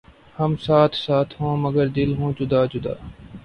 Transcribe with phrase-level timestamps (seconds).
[0.37, 2.93] ھم ساتھ ساتھ ہوں مگر دل ہوں جدا جدا